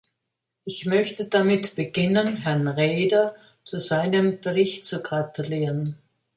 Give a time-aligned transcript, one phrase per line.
[0.65, 5.95] Ich möchte damit beginnen, Herrn Rehder zu seinem Bericht zu gratulieren.